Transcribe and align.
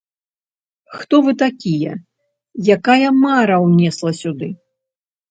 Хто 0.99 1.15
вы 1.25 1.33
такія, 1.41 1.91
якая 2.77 3.09
мара 3.25 3.57
ўнесла 3.65 4.11
сюды? 4.21 4.49